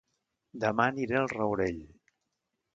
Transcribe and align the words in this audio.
Dema 0.63 0.87
aniré 0.93 1.19
a 1.21 1.21
El 1.27 1.31
Rourell 1.35 1.81